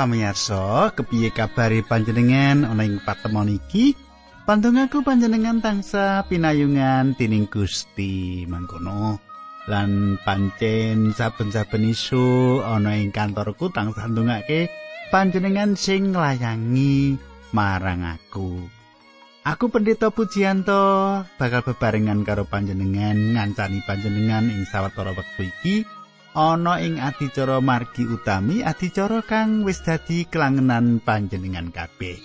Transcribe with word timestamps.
Para 0.00 0.08
pamirsa, 0.08 0.96
kepiye 0.96 1.28
kabare 1.28 1.84
panjenengan 1.84 2.64
ana 2.64 2.88
ing 2.88 3.04
patemon 3.04 3.52
iki? 3.52 3.92
Pandongaku 4.48 5.04
panjenengan 5.04 5.60
tangsa 5.60 6.24
pinayungan 6.24 7.12
tining 7.20 7.44
Gusti 7.44 8.48
mangkono. 8.48 9.20
Lan 9.68 10.16
pancen 10.24 11.12
saben-saben 11.12 11.92
isu 11.92 12.64
ana 12.64 12.96
ing 12.96 13.12
kantorku 13.12 13.68
tangsa 13.68 14.08
ndongake 14.08 14.72
panjenengan 15.12 15.76
sing 15.76 16.16
nglayangi 16.16 17.20
marang 17.52 18.00
aku. 18.00 18.56
Aku 19.44 19.68
pendeta 19.68 20.08
Pujianto 20.08 21.28
bakal 21.36 21.60
bebarengan 21.60 22.24
karo 22.24 22.48
panjenengan 22.48 23.36
ngancani 23.36 23.84
panjenengan 23.84 24.48
ing 24.48 24.64
sawetara 24.64 25.12
wektu 25.12 25.44
iki 25.44 25.84
ana 26.34 26.78
ing 26.78 27.02
adicara 27.02 27.58
margi 27.58 28.06
utami 28.06 28.62
adicara 28.62 29.18
kang 29.26 29.66
wis 29.66 29.82
dadi 29.82 30.26
kelangenan 30.30 31.02
panjenengan 31.02 31.74
kabeh. 31.74 32.22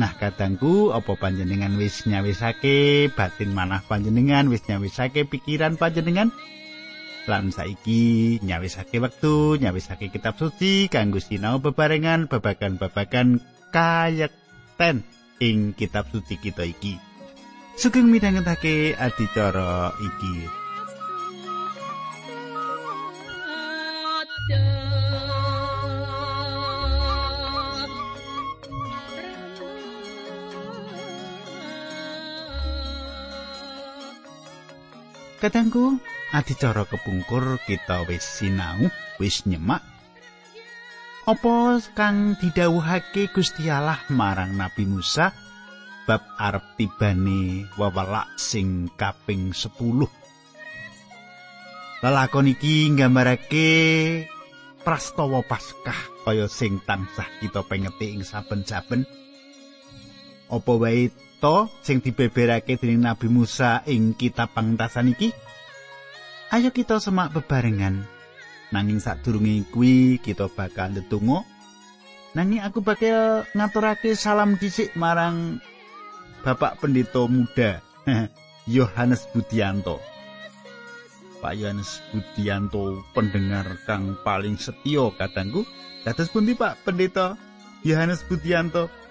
Nah 0.00 0.16
kadangku 0.16 0.90
apa 0.90 1.14
panjenengan 1.20 1.76
wis 1.76 2.08
nyawisake 2.08 3.06
batin 3.12 3.52
manah 3.52 3.84
panjenengan 3.84 4.48
wis 4.48 4.64
nyawisake 4.66 5.28
pikiran 5.28 5.78
panjenengan? 5.78 6.32
Lan 7.30 7.54
saiki 7.54 8.42
nyawisake 8.42 8.98
wektu 8.98 9.54
nyawisake 9.60 10.10
kitab 10.10 10.34
suci 10.34 10.90
kanggo 10.90 11.22
sinau 11.22 11.62
bebarengan 11.62 12.26
babagan-babagan 12.26 13.38
kayekten 13.70 15.06
ing 15.38 15.78
kitab 15.78 16.10
suci 16.10 16.40
kita 16.42 16.66
iki. 16.66 16.98
Sugeng 17.78 18.10
midhangetake 18.10 18.98
adicara 18.98 19.94
iki 20.02 20.61
Kadangku, 35.42 35.98
adicara 36.30 36.86
kepungkur 36.86 37.58
kita 37.66 38.06
wis 38.06 38.22
sinau, 38.22 38.86
wis 39.18 39.42
nyemak. 39.42 39.82
Apa 41.26 41.82
kang 41.98 42.38
didhawuhake 42.38 43.26
Gusti 43.34 43.66
Allah 43.66 43.98
marang 44.06 44.54
Nabi 44.54 44.86
Musa 44.86 45.34
bab 46.06 46.22
arep 46.38 46.78
tibane 46.78 47.66
wewelak 47.74 48.38
sing 48.38 48.86
kaping 48.94 49.50
10. 49.50 50.06
Lalakon 52.06 52.46
iki 52.46 52.86
nggambarake 52.94 53.70
prastawa 54.82 55.42
Paskah 55.46 56.26
kaya 56.26 56.46
sing 56.50 56.82
tansah 56.82 57.26
kita 57.38 57.62
pengeti 57.66 58.14
ing 58.14 58.22
saben-saben. 58.26 59.06
Apa 60.52 60.72
wae 60.76 61.08
to 61.40 61.66
sing 61.80 62.04
dibeberake 62.04 62.76
dening 62.76 63.02
Nabi 63.02 63.26
Musa 63.32 63.80
ing 63.88 64.12
kitab 64.14 64.52
pangentasan 64.52 65.14
iki? 65.14 65.32
Ayo 66.52 66.68
kita 66.68 67.00
semak 67.00 67.32
bebarengan. 67.32 68.04
Nanging 68.68 69.00
sadurunge 69.00 69.64
kuwi 69.72 70.20
kita 70.20 70.52
bakal 70.52 70.92
ndedonga. 70.92 71.48
Nanging 72.36 72.60
aku 72.60 72.84
bakal 72.84 73.48
ngaturake 73.56 74.12
salam 74.12 74.60
dhisik 74.60 74.92
marang 74.96 75.60
Bapak 76.44 76.80
Pendeta 76.80 77.24
Muda 77.24 77.80
Yohanes 78.76 79.24
Budianto. 79.32 80.11
Pak 81.42 81.58
Yohanes 81.58 81.98
Budianto 82.14 83.02
pendengar 83.10 83.66
kang 83.82 84.14
paling 84.22 84.54
setia 84.54 85.10
katangku. 85.18 85.66
Dados 86.06 86.30
pundi 86.30 86.54
Pak 86.54 86.86
Pendeta 86.86 87.34
Yohanes 87.82 88.22
Budianto? 88.22 89.02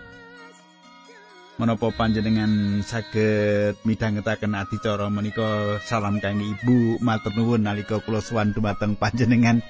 menapa 1.61 1.93
panjenengan 1.93 2.81
saged 2.81 3.77
midhangetaken 3.85 4.57
adicara 4.57 5.13
menika 5.13 5.77
salam 5.85 6.17
kangge 6.17 6.57
ibu 6.57 6.97
matur 7.05 7.37
nuwun 7.37 7.61
nalika 7.61 8.01
kula 8.01 8.17
sowan 8.17 8.49
dumateng 8.49 8.97
panjenengan 8.97 9.61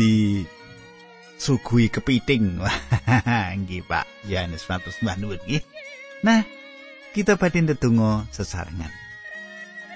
di 0.00 0.40
sugui 1.36 1.92
kepiting 1.92 2.64
nggih 3.60 3.84
Pak 3.84 4.08
Yohanes 4.32 4.64
matur 4.64 4.96
nuwun 5.20 5.36
nggih 5.44 5.60
nah 6.24 6.40
kita 7.12 7.36
badhe 7.36 7.68
ndedonga 7.68 8.24
sesarengan 8.32 8.88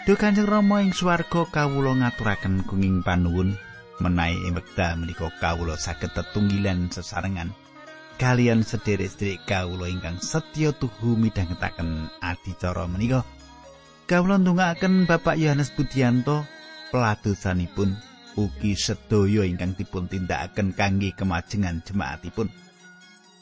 Duh 0.05 0.21
Kanjeng 0.21 0.45
Rama 0.45 0.85
ing 0.85 0.93
swarga 0.93 1.49
kawula 1.49 1.97
ngaturaken 1.97 2.69
gunging 2.69 3.01
panuwun 3.01 3.57
menawi 4.05 4.37
ing 4.45 4.53
wekdal 4.53 5.01
menika 5.01 5.33
kawula 5.41 5.81
saged 5.81 6.13
tetunggilan 6.13 6.93
sesarengan 6.93 7.57
kalian 8.21 8.61
sederek-sederek 8.61 9.49
kawula 9.49 9.89
ingkang 9.89 10.21
setya 10.21 10.77
tuhu 10.77 11.17
midhangetaken 11.17 12.13
adicara 12.21 12.85
menika. 12.85 13.25
Kawula 14.05 14.37
ndongaaken 14.37 15.09
Bapak 15.09 15.41
Yohanes 15.41 15.73
Budianto 15.73 16.45
peladosanipun 16.93 17.97
ugi 18.37 18.77
sedaya 18.77 19.49
ingkang 19.49 19.73
dipun 19.73 20.05
tindakaken 20.05 20.77
kangge 20.77 21.17
kemajengan 21.17 21.81
jemaatipun. 21.81 22.53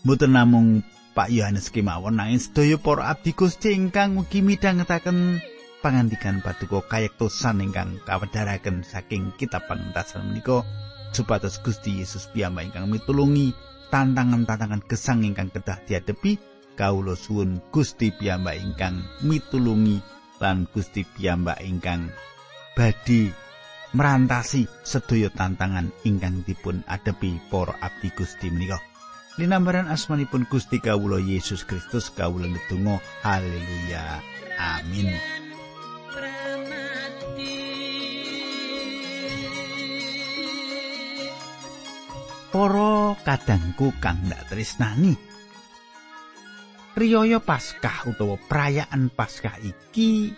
Mboten 0.06 0.30
namung 0.30 0.86
Pak 1.10 1.28
Yohanes 1.34 1.74
kemawon 1.74 2.22
nanging 2.22 2.38
sedaya 2.38 2.78
para 2.78 3.10
abdi 3.10 3.34
Gusti 3.34 3.74
ingkang 3.74 4.14
ugi 4.14 4.46
midhangetaken 4.46 5.42
pangandikan 5.82 6.38
paduka 6.38 6.86
kayektosan 6.86 7.58
ingkang 7.58 7.98
kawedharaken 8.06 8.86
saking 8.86 9.34
kitab 9.34 9.66
pangentasan 9.66 10.30
menika 10.30 10.62
supados 11.10 11.58
Gusti 11.60 11.98
Yesus 11.98 12.30
piyambak 12.30 12.70
ingkang 12.70 12.86
mitulungi 12.86 13.50
tantangan-tantangan 13.90 14.86
gesang 14.86 15.26
ingkang 15.26 15.50
kedah 15.50 15.82
dihadapi 15.84 16.38
kawula 16.78 17.18
suwun 17.18 17.58
Gusti 17.74 18.14
piyambak 18.14 18.56
ingkang 18.62 19.02
mitulungi 19.26 19.98
lan 20.38 20.70
Gusti 20.70 21.02
piyambak 21.02 21.58
ingkang 21.60 22.14
badhe 22.78 23.34
merantasi 23.92 24.64
sedaya 24.86 25.28
tantangan 25.28 25.92
ingkang 26.08 26.46
dipun 26.48 26.80
adepi 26.88 27.36
para 27.52 27.76
abdi 27.84 28.08
Gusti 28.16 28.48
menika. 28.48 28.80
Linambaran 29.36 29.88
asmanipun 29.88 30.48
Gusti 30.48 30.80
kawula 30.80 31.20
Yesus 31.20 31.64
Kristus 31.64 32.12
kawula 32.12 32.48
ndedonga 32.48 33.00
haleluya 33.24 34.20
amin. 34.60 35.41
Para 42.52 43.16
kadangku 43.24 43.96
kang 43.96 44.20
ndak 44.28 44.52
tresnani. 44.52 45.16
Riyaya 46.92 47.40
Paskah 47.40 48.12
utawa 48.12 48.36
perayaan 48.36 49.08
Paskah 49.08 49.56
iki 49.64 50.28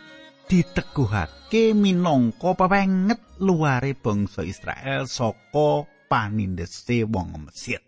diteguhake 0.47 1.75
minangka 1.75 2.55
pepenget 2.55 3.19
luare 3.43 3.99
bangsa 3.99 4.47
Israel 4.47 5.11
saka 5.11 5.91
panindese 6.07 7.03
wong 7.03 7.51
Mesir. 7.51 7.83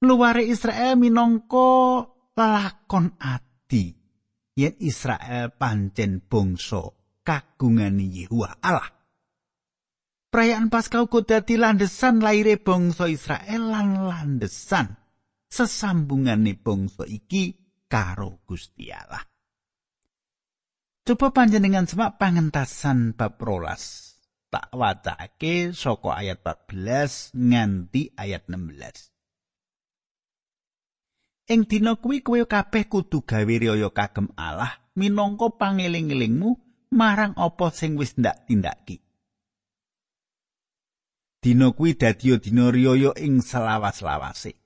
Luare 0.00 0.48
Israel 0.48 0.96
minangka 0.96 2.08
lakon 2.32 3.20
ati 3.20 3.92
yen 4.56 4.72
Israel 4.80 5.52
pancen 5.52 6.24
bangsa 6.24 6.80
kagungane 7.20 8.08
Yehuwa 8.08 8.64
Allah. 8.64 8.99
Perayaan 10.30 10.70
Paskah 10.70 11.10
uga 11.10 11.26
dadi 11.26 11.58
landesan 11.58 12.22
laire 12.22 12.54
bangsa 12.54 13.10
Israel 13.10 13.66
lan 13.66 14.06
landesan 14.06 14.94
sesambungane 15.50 16.54
bangsa 16.54 17.02
iki 17.02 17.58
karo 17.90 18.38
Gusti 18.46 18.94
Allah. 18.94 19.26
Coba 21.02 21.34
panjenengan 21.34 21.90
semak 21.90 22.22
pangentasan 22.22 23.18
bab 23.18 23.42
rolas. 23.42 24.14
Tak 24.54 24.70
wacake 24.70 25.74
saka 25.74 26.22
ayat 26.22 26.46
14 26.46 27.34
nganti 27.34 28.14
ayat 28.14 28.46
16. 28.46 29.10
Ing 31.50 31.66
dina 31.66 31.98
kuwi 31.98 32.22
kowe 32.22 32.38
kabeh 32.46 32.86
kudu 32.86 33.26
gawe 33.26 33.42
riyaya 33.42 33.90
kagem 33.90 34.30
Allah 34.38 34.78
minangka 34.94 35.50
pangeling-elingmu 35.58 36.54
marang 36.94 37.34
apa 37.34 37.74
sing 37.74 37.98
wis 37.98 38.14
ndak 38.14 38.46
tindakake. 38.46 39.09
Dina 41.40 41.72
kuwi 41.72 41.96
dadi 41.96 42.36
dina 42.36 42.68
riyaya 42.68 43.16
ing 43.16 43.40
selawas-lawase. 43.40 44.60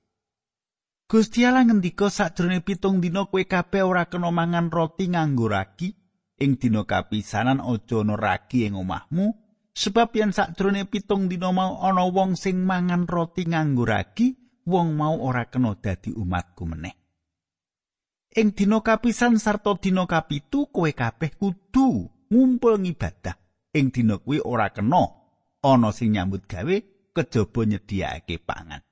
Gusti 1.06 1.46
Allah 1.46 1.62
ngendika 1.62 2.10
sakjroning 2.10 2.66
pitung 2.66 2.98
dina 2.98 3.30
kowe 3.30 3.38
kabeh 3.46 3.86
ora 3.86 4.10
kena 4.10 4.34
mangan 4.34 4.74
roti 4.74 5.06
nganggo 5.06 5.46
ragi 5.46 5.94
ing 6.42 6.58
dina 6.58 6.82
kapisanan 6.82 7.62
aja 7.62 8.02
ana 8.02 8.18
ragi 8.18 8.66
ing 8.66 8.74
omahmu 8.74 9.30
sebab 9.70 10.10
yen 10.18 10.34
sakjroning 10.34 10.90
pitung 10.90 11.30
dina 11.30 11.54
mau 11.54 11.78
ana 11.78 12.10
wong 12.10 12.34
sing 12.34 12.66
mangan 12.66 13.06
roti 13.06 13.46
nganggo 13.46 13.86
ragi 13.86 14.34
wong 14.66 14.98
mau 14.98 15.14
ora 15.22 15.46
kena 15.46 15.78
dadi 15.78 16.10
umatku 16.10 16.66
meneh. 16.66 16.98
Ing 18.34 18.50
dina 18.50 18.82
kapisan 18.82 19.38
sarta 19.38 19.78
dina 19.78 20.10
kapitu 20.10 20.66
kowe 20.74 20.90
kabeh 20.90 21.38
kudu 21.38 22.10
ngumpul 22.34 22.82
ngibadah. 22.82 23.38
Ing 23.70 23.94
dina 23.94 24.18
kuwi 24.18 24.42
ora 24.42 24.74
kena 24.74 25.23
ana 25.64 25.88
sing 25.96 26.12
nyambut 26.12 26.44
gawe 26.44 26.76
kejaba 27.16 27.60
nyediakake 27.64 28.36
pangan. 28.44 28.84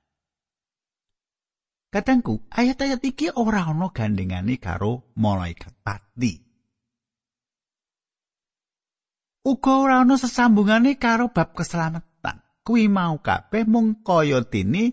Kadangku, 1.93 2.49
ayat-ayat 2.49 3.05
iki 3.05 3.29
ora 3.37 3.69
ana 3.69 3.93
gandengane 3.93 4.57
karo 4.57 5.13
malaikat 5.13 5.77
pati. 5.85 6.41
Uga 9.45 9.73
ora 9.77 9.95
ana 10.01 10.17
sesambungane 10.17 10.97
karo 10.97 11.29
bab 11.29 11.53
keselamatan. 11.53 12.41
Kuwi 12.65 12.89
mau 12.89 13.21
kabeh 13.21 13.69
mung 13.69 14.01
kaya 14.01 14.41
dene 14.41 14.89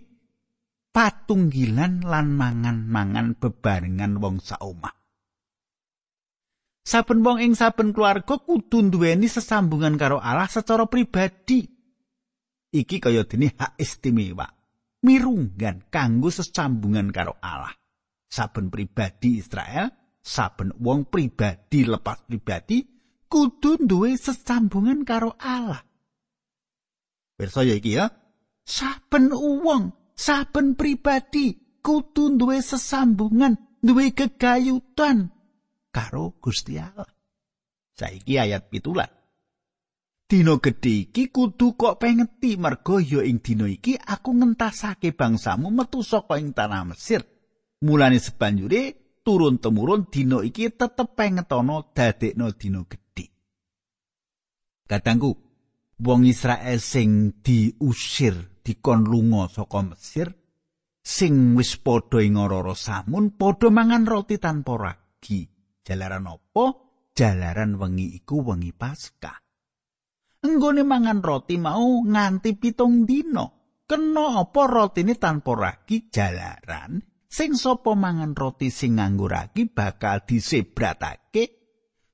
patunggilan 0.93 2.05
lan 2.05 2.37
mangan-mangan 2.37 3.38
bebarengan 3.41 4.21
wong 4.21 4.43
saomah. 4.43 5.00
Saben 6.81 7.21
wong 7.21 7.44
ing 7.44 7.53
saben 7.53 7.93
keluarga 7.93 8.41
kudu 8.41 8.88
duweni 8.88 9.29
sesambungan 9.29 10.00
karo 10.00 10.17
Allah 10.17 10.49
secara 10.49 10.88
pribadi. 10.88 11.69
Iki 12.71 12.97
kaya 13.03 13.27
dene 13.29 13.53
hak 13.53 13.77
istimewa. 13.77 14.49
Mirunggan 15.05 15.88
kanggo 15.93 16.32
sesambungan 16.32 17.12
karo 17.12 17.37
Allah. 17.43 17.73
Saben 18.31 18.71
pribadi 18.71 19.43
Israel, 19.43 19.91
saben 20.23 20.71
wong 20.79 21.11
pribadi 21.11 21.82
lepas 21.82 22.25
pribadi 22.25 22.87
kudu 23.26 23.81
duwe 23.85 24.15
sesambungan 24.17 25.03
karo 25.03 25.35
Allah. 25.37 25.83
Pirsa 27.35 27.65
ya 27.67 27.75
iki 27.75 27.97
ya. 27.99 28.06
Saben 28.65 29.35
wong, 29.35 30.15
saben 30.15 30.79
pribadi 30.79 31.59
kudu 31.83 32.38
duwe 32.38 32.62
sesambungan, 32.62 33.59
duwe 33.83 34.15
gegayutan 34.15 35.33
karo 35.91 36.39
Gusti 36.39 36.79
Allah. 36.79 37.07
Saiki 37.95 38.39
ayat 38.39 38.71
pitulah. 38.71 39.11
Dino 40.31 40.63
gedhe 40.63 41.11
iki 41.11 41.35
kudu 41.35 41.75
kok 41.75 41.99
pengeti 41.99 42.55
mergo 42.55 43.03
ya 43.03 43.27
ing 43.27 43.43
dina 43.43 43.67
iki 43.67 43.99
aku 43.99 44.31
ngentasake 44.39 45.11
bangsamu 45.19 45.75
metu 45.75 46.07
saka 46.07 46.39
ing 46.39 46.55
tanah 46.55 46.87
Mesir. 46.87 47.27
Mulane 47.83 48.23
sebanjure 48.23 48.95
turun 49.27 49.59
temurun 49.59 50.07
dina 50.07 50.39
iki 50.47 50.71
tetep 50.71 51.19
pengetono 51.19 51.91
dadekno 51.91 52.55
dina 52.55 52.87
gedhe. 52.87 53.27
Katangku, 54.87 55.31
wong 55.99 56.23
Israel 56.31 56.79
sing 56.79 57.43
diusir 57.43 58.63
dikon 58.63 59.11
lunga 59.11 59.51
saka 59.51 59.83
Mesir 59.83 60.31
sing 61.03 61.59
wis 61.59 61.75
padha 61.75 62.23
ing 62.23 62.39
ora 62.39 62.71
samun 62.79 63.35
padha 63.35 63.67
mangan 63.67 64.07
roti 64.07 64.39
tanpa 64.39 64.79
ragi. 64.79 65.60
Jalaran 65.91 66.31
apa? 66.31 66.65
Jalaran 67.19 67.75
wengi 67.75 68.15
iku 68.15 68.47
wengi 68.47 68.71
Paskah. 68.71 69.43
Enggone 70.47 70.87
mangan 70.87 71.19
roti 71.19 71.59
mau 71.59 72.07
nganti 72.07 72.55
pitung 72.55 73.03
dino. 73.11 73.75
Kena 73.91 74.39
apa 74.39 74.71
rotine 74.71 75.19
tanpa 75.19 75.51
ragi 75.59 76.07
jalaran? 76.07 77.03
Sing 77.27 77.59
sapa 77.59 77.99
mangan 77.99 78.39
roti 78.39 78.71
sing 78.71 79.03
nganggo 79.03 79.27
ragi 79.27 79.67
bakal 79.67 80.23
disebratake 80.23 81.59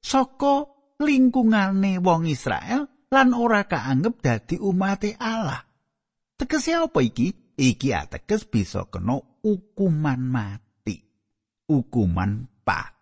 saka 0.01 0.65
lingkungane 0.97 2.01
wong 2.01 2.33
Israel 2.33 2.89
lan 3.13 3.37
ora 3.37 3.69
kaanggep 3.69 4.25
dadi 4.25 4.57
umat 4.57 5.05
Allah. 5.21 5.61
Tegese 6.41 6.81
apa 6.81 7.05
iki? 7.05 7.61
Iki 7.61 7.93
ateges 7.93 8.49
bisa 8.49 8.89
kena 8.89 9.21
hukuman 9.45 10.21
mati. 10.25 10.97
Hukuman 11.69 12.49
pak. 12.65 12.96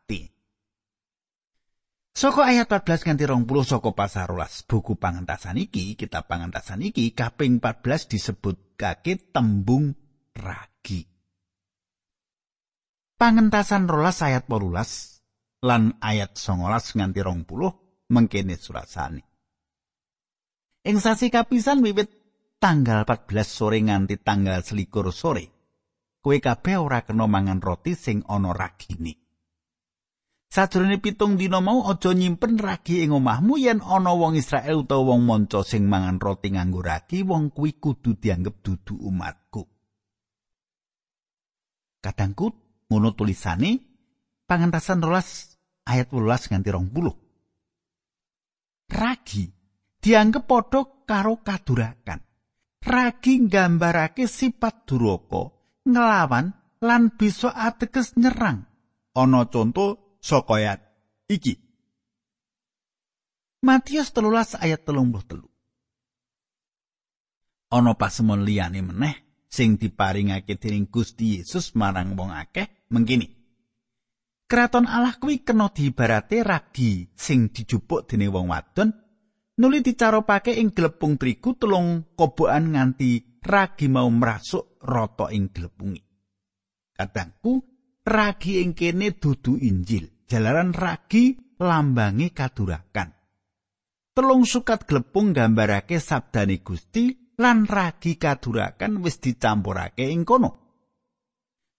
Soko 2.14 2.46
ayat 2.46 2.70
14 2.70 3.10
nganti 3.10 3.26
20 3.26 3.66
saka 3.66 3.90
pasal 3.90 4.30
12 4.30 4.70
buku 4.70 4.94
pangentasan 4.94 5.58
iki, 5.58 5.98
kitab 5.98 6.30
pangentasan 6.30 6.86
iki 6.86 7.10
kaping 7.10 7.58
14 7.58 8.06
disebut 8.06 8.78
kake 8.78 9.34
tembung 9.34 9.98
ragi. 10.38 11.10
Pangentasan 13.18 13.90
rolas 13.90 14.22
ayat 14.22 14.46
18 14.46 15.66
lan 15.66 15.98
ayat 15.98 16.38
19 16.38 16.70
nganti 17.02 17.18
20 17.18 18.14
mengkene 18.14 18.54
surasane. 18.62 19.26
Ing 20.86 21.02
sasi 21.02 21.34
kapisan 21.34 21.82
wiwit 21.82 22.14
tanggal 22.62 23.02
14 23.02 23.42
sore 23.42 23.82
nganti 23.82 24.22
tanggal 24.22 24.62
selikur 24.62 25.10
sore, 25.10 25.50
kowe 26.22 26.38
kabeh 26.38 26.78
ora 26.78 27.02
kena 27.02 27.26
mangan 27.26 27.58
roti 27.58 27.98
sing 27.98 28.22
ana 28.30 28.54
ragine. 28.54 29.23
Sajroning 30.54 31.02
pitung 31.02 31.34
dina 31.34 31.58
mau 31.58 31.82
aja 31.90 32.14
nyimpen 32.14 32.62
ragi 32.62 33.02
ing 33.02 33.10
omahmu 33.10 33.58
yen 33.58 33.82
ana 33.82 34.14
wong 34.14 34.38
Israel 34.38 34.86
utawa 34.86 35.10
wong 35.10 35.26
manca 35.26 35.66
sing 35.66 35.90
mangan 35.90 36.22
roti 36.22 36.54
nganggo 36.54 36.78
ragi, 36.78 37.26
wong 37.26 37.50
kuwi 37.50 37.82
kudu 37.82 38.14
dianggep 38.14 38.62
dudu 38.62 38.94
umatku. 39.02 39.66
Kadangku 41.98 42.54
ngono 42.86 43.18
tulisane 43.18 43.82
pangentasan 44.46 45.02
rolas 45.02 45.58
ayat 45.90 46.14
18 46.14 46.54
nganti 46.54 46.70
20. 46.70 48.94
Ragi 48.94 49.50
dianggep 49.98 50.46
padha 50.46 50.86
karo 51.02 51.42
kadurakan. 51.42 52.22
Ragi 52.78 53.42
nggambarake 53.42 54.30
sifat 54.30 54.86
duraka, 54.86 55.50
nglawan 55.82 56.46
lan 56.78 57.10
bisa 57.18 57.50
ateges 57.50 58.14
nyerang. 58.14 58.62
Ana 59.18 59.50
contoh 59.50 60.03
saka 60.24 60.56
ayat 60.56 60.80
iki. 61.28 61.60
Matius 63.60 64.08
telulas 64.16 64.56
ayat 64.56 64.88
telung 64.88 65.12
telu. 65.28 65.48
Ana 67.68 67.92
pasemon 67.92 68.40
liyane 68.40 68.80
meneh 68.80 69.44
sing 69.52 69.76
diparingake 69.76 70.56
dening 70.56 70.88
Gusti 70.88 71.40
Yesus 71.40 71.76
marang 71.76 72.16
wong 72.16 72.32
akeh 72.32 72.88
mengkini. 72.88 73.28
Kraton 74.44 74.84
Allah 74.84 75.16
kuwi 75.16 75.44
kena 75.44 75.72
diibarate 75.72 76.44
ragi 76.44 77.08
sing 77.16 77.52
dijupuk 77.52 78.04
dening 78.08 78.32
wong 78.32 78.52
wadon 78.52 78.92
nuli 79.60 79.80
dicaropake 79.80 80.56
ing 80.60 80.76
glepung 80.76 81.16
trigu 81.16 81.56
telung 81.56 82.12
kobokan 82.16 82.76
nganti 82.76 83.40
ragi 83.40 83.88
mau 83.88 84.08
merasuk 84.12 84.80
rata 84.84 85.32
ing 85.32 85.48
glepungi. 85.48 86.00
Kadangku 86.94 87.64
ragi 88.04 88.60
ing 88.60 88.76
kene 88.76 89.16
dudu 89.16 89.56
Injil. 89.58 90.13
Jalaran 90.28 90.72
ragi 90.72 91.36
lambangi 91.60 92.32
kadurakan. 92.34 93.08
Telung 94.14 94.46
sukat 94.46 94.86
glepung 94.86 95.34
gambarake 95.34 95.98
sabdane 95.98 96.62
Gusti 96.62 97.34
lan 97.42 97.66
ragi 97.66 98.14
kadurakan 98.14 99.02
wis 99.02 99.18
dicampurake 99.18 100.06
ing 100.06 100.22
kono. 100.22 100.50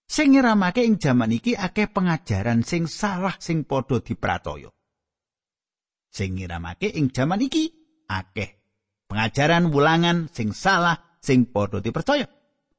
Sing 0.06 0.36
ngiramake 0.36 0.86
ing 0.86 1.00
jaman 1.02 1.32
iki 1.34 1.58
akeh 1.58 1.90
pengajaran 1.90 2.62
sing 2.62 2.86
salah 2.86 3.34
sing 3.40 3.64
padha 3.66 4.04
dipratoyo. 4.04 4.70
Sing 6.12 6.38
ngiramake 6.38 6.92
ing 6.92 7.10
jaman 7.10 7.42
iki 7.42 7.72
akeh 8.12 8.50
pengajaran 9.08 9.72
wulangan 9.72 10.28
sing 10.30 10.52
salah 10.52 11.18
sing 11.24 11.50
padha 11.50 11.82
dipercaya. 11.82 12.28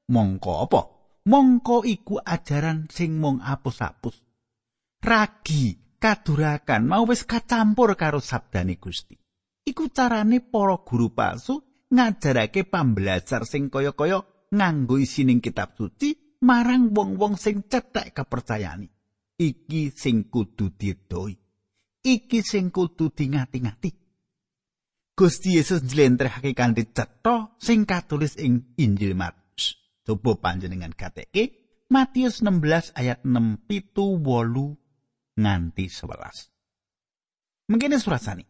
Mongko 0.06 0.52
apa? 0.68 0.80
Mongko 1.26 1.82
iku 1.82 2.22
ajaran 2.22 2.86
sing 2.86 3.18
mung 3.18 3.42
apus-apus. 3.42 4.25
Ragi 5.02 5.96
kadurakan 5.96 6.86
mau 6.86 7.04
wis 7.08 7.24
kacampur 7.24 7.96
karo 7.96 8.22
sabdane 8.22 8.78
Gusti. 8.78 9.16
Iku 9.66 9.90
carane 9.90 10.38
para 10.38 10.78
guru 10.86 11.10
palsu 11.10 11.58
ngajarake 11.90 12.66
pambelajar 12.66 13.42
sing 13.42 13.66
kaya-kaya 13.70 14.22
nganggo 14.54 14.98
isining 15.02 15.42
kitab 15.42 15.74
suci 15.74 16.38
marang 16.46 16.94
wong-wong 16.94 17.34
sing 17.34 17.66
cethek 17.66 18.14
kepercayaan. 18.14 18.86
Iki 19.36 19.92
sing 19.92 20.30
kudu 20.30 20.72
didoi. 20.78 21.34
Iki 22.06 22.40
sing 22.40 22.70
kudu 22.70 23.10
dingati-ngati. 23.10 23.90
Gusti 25.16 25.56
Yesus 25.56 25.82
njlentrehake 25.82 26.52
kanthi 26.52 26.92
cetha 26.92 27.56
sing 27.58 27.88
katulis 27.88 28.36
ing 28.36 28.76
Injil 28.76 29.16
Matius. 29.16 29.80
Coba 30.06 30.38
panjenengan 30.38 30.94
gateke 30.94 31.66
Matius 31.90 32.44
16 32.44 32.94
ayat 32.94 33.24
6 33.24 33.66
pitu 33.66 34.20
wolu 34.22 34.76
nganti 35.36 35.88
11. 35.92 36.50
Mungkin 37.68 38.00
surasani. 38.00 38.44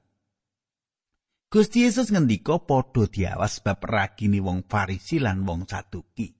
Gusti 1.47 1.87
Yesus 1.87 2.11
ngendika 2.11 2.59
padha 2.59 3.07
diawas 3.07 3.62
bab 3.62 3.78
ragini 3.87 4.43
wong 4.43 4.66
Farisi 4.66 5.23
lan 5.23 5.47
wong 5.47 5.66
Saduki. 5.66 6.35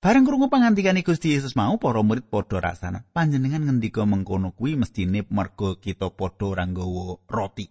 Bareng 0.00 0.24
krungu 0.24 0.48
pangandikane 0.48 1.04
Gusti 1.04 1.32
Yesus 1.36 1.56
mau 1.56 1.76
para 1.76 2.00
murid 2.00 2.28
padha 2.28 2.60
rasana. 2.60 3.04
Panjenengan 3.12 3.68
ngendika 3.68 4.04
mengkono 4.08 4.52
kuwi 4.52 4.76
mestine 4.76 5.24
merga 5.28 5.76
kita 5.80 6.12
padha 6.12 6.44
ora 6.56 6.64
nggawa 6.68 7.24
roti. 7.28 7.68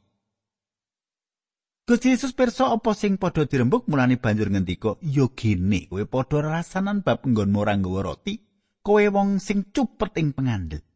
Gusti 1.89 2.13
Yesus 2.13 2.37
pirsa 2.37 2.69
apa 2.69 2.93
sing 2.93 3.17
padha 3.17 3.49
dirembuk 3.49 3.89
mulane 3.89 4.21
banjur 4.21 4.49
ngendika, 4.49 4.97
"Ya 5.01 5.25
gene 5.33 5.89
kowe 5.89 6.05
padha 6.05 6.41
rasanan 6.41 7.01
bab 7.01 7.25
nggonmu 7.25 7.57
ora 7.57 7.73
nggawa 7.77 8.01
roti, 8.05 8.37
kowe 8.85 9.01
wong 9.09 9.41
sing 9.41 9.73
cupet 9.73 10.13
ing 10.21 10.33
pengandel." 10.33 10.88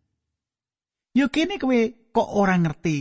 Yo 1.14 1.30
kene 1.30 1.62
kowe 1.62 2.10
kok 2.10 2.30
ora 2.42 2.58
ngerti 2.58 2.96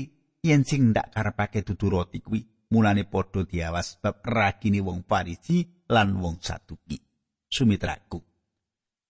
yen 0.45 0.69
sing 0.69 0.93
ndak 0.93 1.17
karepake 1.17 1.65
dudu 1.65 1.89
roti 1.89 2.21
kuwi 2.21 2.69
mulane 2.73 3.09
padha 3.09 3.41
diawas 3.49 3.97
bab 4.03 4.21
ragine 4.21 4.85
wong 4.85 5.01
Farisi 5.09 5.65
lan 5.89 6.21
wong 6.21 6.37
Saduki. 6.41 7.01
Sumitraku. 7.49 8.21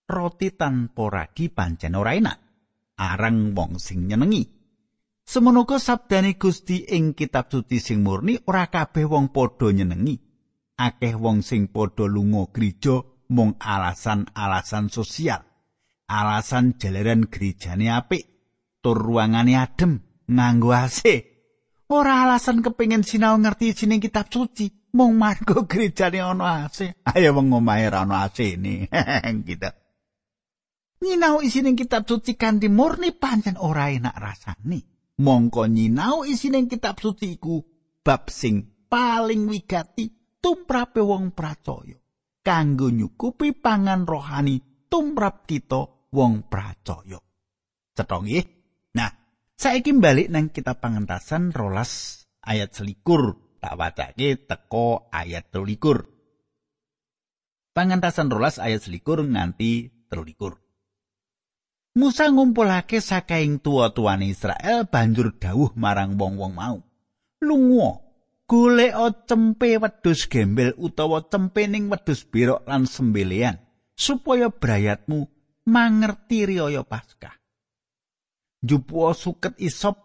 Roti 0.07 0.55
tanpa 0.55 1.03
ragi 1.11 1.51
pancen 1.51 1.95
ora 1.95 2.15
enak. 2.15 2.39
Arang 2.95 3.51
wong 3.51 3.75
sing 3.75 4.07
nyenengi. 4.07 4.43
Semonoga 5.23 5.79
sabdane 5.79 6.35
Gusti 6.39 6.83
ing 6.95 7.11
kitab 7.15 7.51
suci 7.51 7.79
sing 7.79 8.03
murni 8.03 8.39
ora 8.47 8.67
kabeh 8.71 9.03
wong 9.03 9.35
padha 9.35 9.71
nyenengi. 9.71 10.15
Akeh 10.79 11.15
wong 11.19 11.43
sing 11.43 11.67
padha 11.67 12.07
lunga 12.07 12.47
gereja 12.55 13.03
mung 13.35 13.59
alasan-alasan 13.59 14.87
sosial. 14.87 15.43
Alasan 16.07 16.75
jalaran 16.79 17.27
gerejane 17.31 17.87
apik, 17.91 18.32
tur 18.83 18.99
ruangane 18.99 19.55
adem, 19.55 20.03
nganggo 20.27 20.75
AC. 20.75 20.99
ora 21.87 22.27
alasan 22.27 22.59
kepengin 22.59 23.07
sinau 23.07 23.39
ngerti 23.39 23.71
isining 23.71 24.03
kitab 24.03 24.27
suci. 24.27 24.67
Mung 24.93 25.17
margo 25.17 25.65
gerejane 25.65 26.21
ana 26.21 26.69
AC 26.69 26.93
ayo 27.17 27.33
wong 27.33 27.49
omahe 27.57 27.89
ra 27.89 28.05
ana 28.05 28.29
AC 28.29 28.59
ini. 28.59 28.85
Gitu. 29.47 29.69
Nyinau 31.01 31.41
isining 31.41 31.73
kitab 31.73 32.05
suci 32.05 32.37
kanthi 32.37 32.69
murni 32.69 33.09
pancen 33.15 33.57
ora 33.57 33.89
enak 33.89 34.13
rasane. 34.13 35.09
Mongko 35.17 35.65
nyinau 35.65 36.29
isining 36.29 36.69
kitab 36.69 37.01
suci 37.01 37.41
iku 37.41 37.57
bab 38.05 38.29
sing 38.29 38.85
paling 38.91 39.49
wigati 39.49 40.37
tumrape 40.37 41.01
wong 41.01 41.31
percaya 41.31 41.97
kanggo 42.43 42.91
nyukupi 42.91 43.55
pangan 43.55 44.03
rohani 44.03 44.85
tumrap 44.91 45.47
kita 45.47 46.11
wong 46.11 46.45
percaya 46.51 47.17
cetha 47.95 48.19
nah 48.19 48.43
Saiki 49.63 49.95
balik 49.95 50.27
nang 50.27 50.51
kitab 50.51 50.83
pangentasan 50.83 51.55
rolas 51.55 52.27
ayat 52.43 52.75
selikur 52.75 53.39
tak 53.63 53.79
wacake 53.79 54.43
teko 54.43 55.07
ayat 55.07 55.55
telulikur. 55.55 56.03
Pangentasan 57.71 58.27
rolas 58.27 58.59
ayat 58.59 58.83
selikur 58.83 59.23
nganti 59.23 60.03
telulikur. 60.11 60.59
Musa 61.95 62.27
ngumpulake 62.27 62.99
sakaing 62.99 63.63
tua-tuane 63.63 64.27
Israel 64.27 64.83
banjur 64.83 65.31
dawuh 65.39 65.71
marang 65.79 66.19
wong-wong 66.19 66.59
mau. 66.59 66.83
Lunga, 67.39 68.03
golek 68.43 68.91
cempe 69.31 69.79
wedhus 69.79 70.27
gembel 70.27 70.75
utawa 70.75 71.23
cempe 71.31 71.71
ning 71.71 71.87
wedhus 71.87 72.27
birok 72.27 72.67
lan 72.67 72.83
sembelian 72.83 73.63
supaya 73.95 74.51
brayatmu 74.51 75.23
mangerti 75.71 76.51
riyaya 76.51 76.83
Paskah. 76.83 77.42
Njupuwa 78.63 79.11
suket 79.13 79.59
isop. 79.59 79.99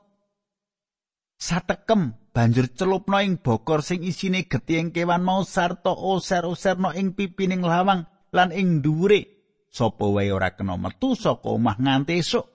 Satekem 1.38 2.18
banjur 2.34 2.66
celupno 2.74 3.22
ing 3.22 3.38
bokor 3.38 3.86
sing 3.86 4.02
isine 4.02 4.50
getieng 4.50 4.90
kewan 4.90 5.22
mau 5.22 5.46
sarta 5.46 5.94
oser-oserno 5.94 6.90
ing 6.98 7.14
pipining 7.14 7.62
lawang 7.62 8.10
lan 8.34 8.50
ing 8.50 8.82
dhuwure. 8.82 9.38
Sapa 9.70 10.10
wae 10.10 10.34
ora 10.34 10.50
kena 10.58 10.74
metu 10.74 11.14
saka 11.14 11.54
omah 11.54 11.78
nganti 11.78 12.18
esuk? 12.18 12.46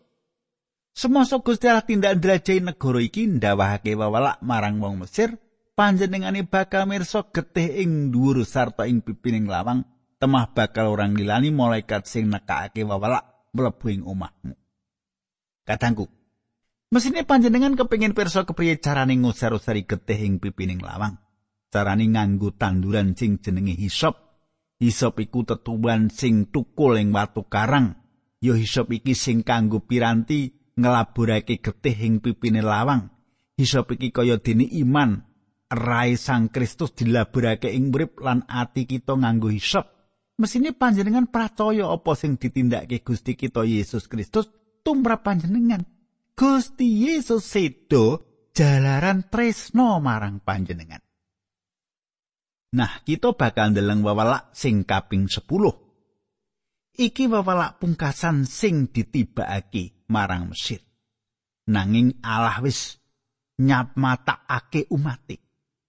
Semasa 0.94 1.42
Gusti 1.42 1.66
Allah 1.66 1.88
tindak 1.88 2.22
ndrajai 2.22 2.62
negara 2.62 3.02
iki 3.02 3.26
ndawahake 3.26 3.98
wewelak 3.98 4.44
marang 4.46 4.78
wong 4.78 5.02
Mesir 5.02 5.34
panjenengane 5.74 6.46
bakal 6.46 6.86
mirsa 6.86 7.26
getih 7.34 7.82
ing 7.82 8.14
dhuwur 8.14 8.46
sarta 8.46 8.86
ing 8.86 9.02
pipining 9.02 9.48
lawang. 9.48 9.88
Temah 10.20 10.54
bakal 10.56 10.94
orang 10.94 11.18
lilani 11.18 11.50
malaikat 11.50 12.06
sing 12.06 12.30
nekake 12.30 12.84
wewelak 12.86 13.26
mlebu 13.56 13.86
ing 13.90 14.04
omahmu 14.06 14.63
Katangku. 15.64 16.12
Mesine 16.92 17.24
panjenengan 17.24 17.74
kepengin 17.74 18.12
pirsa 18.12 18.44
kepriye 18.44 18.78
carane 18.84 19.16
ngusar-usari 19.18 19.88
getih 19.88 20.20
ing 20.28 20.38
pipining 20.38 20.84
lawang. 20.84 21.18
Carane 21.72 22.06
nganggo 22.06 22.54
tanduran 22.54 23.16
sing 23.18 23.40
jenenge 23.40 23.74
hisop. 23.74 24.20
Hisop 24.78 25.18
iku 25.24 25.48
tetuban 25.48 26.12
sing 26.12 26.52
tukul 26.52 27.00
ing 27.00 27.16
watu 27.16 27.48
karang. 27.48 27.98
Yo 28.44 28.60
hisop 28.60 28.92
iki 28.92 29.16
sing 29.16 29.42
kanggo 29.42 29.82
piranti 29.82 30.54
ngelaburake 30.76 31.64
getih 31.64 31.98
ing 31.98 32.20
pipine 32.20 32.62
lawang. 32.62 33.10
Hisop 33.56 33.96
iki 33.96 34.12
kaya 34.12 34.38
dene 34.38 34.68
iman. 34.84 35.24
Rai 35.74 36.20
Sang 36.20 36.54
Kristus 36.54 36.94
dilaburake 36.94 37.74
ing 37.74 37.90
urip 37.90 38.22
lan 38.22 38.46
ati 38.46 38.86
kita 38.86 39.18
nganggo 39.18 39.50
hisop. 39.50 39.90
Mesine 40.38 40.76
panjenengan 40.78 41.26
percaya 41.26 41.90
apa 41.90 42.14
sing 42.14 42.38
ditindakake 42.38 43.02
Gusti 43.02 43.34
kita 43.34 43.66
Yesus 43.66 44.06
Kristus 44.06 44.52
tumrap 44.84 45.24
panjenengan. 45.26 45.88
Gusti 46.36 47.08
Yesus 47.08 47.48
sedo 47.48 48.22
jalaran 48.54 49.26
tresno 49.32 49.98
marang 50.04 50.44
panjenengan. 50.44 51.02
Nah, 52.74 53.06
kita 53.06 53.38
bakal 53.38 53.74
ndeleng 53.74 54.02
wewelak 54.02 54.50
sing 54.58 54.82
kaping 54.82 55.30
10. 55.30 55.46
Iki 56.98 57.24
wewelak 57.30 57.78
pungkasan 57.78 58.50
sing 58.50 58.90
ditibakake 58.90 60.06
marang 60.10 60.50
Mesir. 60.50 60.82
Nanging 61.70 62.18
Allah 62.26 62.58
wis 62.66 62.98
nyapmatakake 63.62 64.90
umate. 64.90 65.38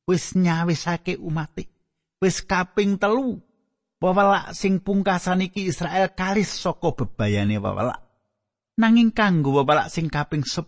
Wis 0.05 0.37
nyawisake 0.37 1.17
umate. 1.17 1.73
Wis 2.21 2.45
kaping 2.45 3.01
telu 3.01 3.41
wewelak 4.05 4.53
sing 4.53 4.85
pungkasan 4.85 5.41
iki 5.41 5.73
Israel 5.73 6.13
kalis 6.13 6.53
saka 6.53 6.93
bebayane 6.93 7.57
wewelak 7.57 8.04
nanging 8.75 9.15
kanggo 9.15 9.55
webalak 9.55 9.91
sing 9.91 10.11
kaping 10.11 10.43
10 10.43 10.67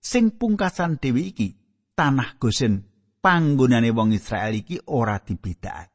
sing 0.00 0.34
pungkasan 0.34 0.98
dewi 0.98 1.30
iki 1.30 1.48
tanah 1.94 2.40
Gosen 2.40 2.88
panggonane 3.20 3.92
wong 3.92 4.16
Israel 4.16 4.56
iki 4.56 4.80
ora 4.88 5.20
dibedakake. 5.20 5.92